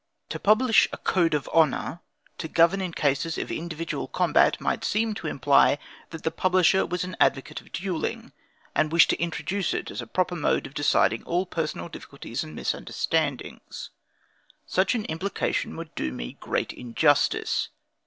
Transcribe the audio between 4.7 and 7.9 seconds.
seem to imply, that the publisher was an advocate of